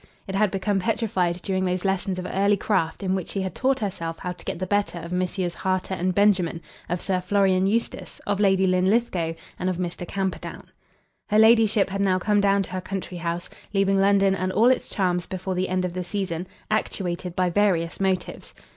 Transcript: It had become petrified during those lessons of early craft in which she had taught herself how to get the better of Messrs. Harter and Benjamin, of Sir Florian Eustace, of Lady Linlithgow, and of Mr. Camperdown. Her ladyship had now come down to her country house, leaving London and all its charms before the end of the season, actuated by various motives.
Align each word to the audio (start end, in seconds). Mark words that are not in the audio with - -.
It 0.25 0.33
had 0.33 0.49
become 0.49 0.79
petrified 0.79 1.43
during 1.43 1.63
those 1.63 1.85
lessons 1.85 2.17
of 2.17 2.25
early 2.27 2.57
craft 2.57 3.03
in 3.03 3.13
which 3.13 3.29
she 3.29 3.41
had 3.41 3.53
taught 3.53 3.81
herself 3.81 4.17
how 4.17 4.31
to 4.31 4.45
get 4.45 4.57
the 4.57 4.65
better 4.65 4.97
of 4.97 5.11
Messrs. 5.11 5.53
Harter 5.53 5.93
and 5.93 6.15
Benjamin, 6.15 6.59
of 6.89 6.99
Sir 6.99 7.21
Florian 7.21 7.67
Eustace, 7.67 8.19
of 8.25 8.39
Lady 8.39 8.65
Linlithgow, 8.65 9.33
and 9.59 9.69
of 9.69 9.77
Mr. 9.77 10.07
Camperdown. 10.07 10.71
Her 11.29 11.37
ladyship 11.37 11.91
had 11.91 12.01
now 12.01 12.17
come 12.17 12.41
down 12.41 12.63
to 12.63 12.71
her 12.71 12.81
country 12.81 13.17
house, 13.17 13.47
leaving 13.75 13.99
London 14.01 14.33
and 14.33 14.51
all 14.51 14.71
its 14.71 14.89
charms 14.89 15.27
before 15.27 15.53
the 15.53 15.69
end 15.69 15.85
of 15.85 15.93
the 15.93 16.03
season, 16.03 16.47
actuated 16.71 17.35
by 17.35 17.51
various 17.51 17.99
motives. 17.99 18.55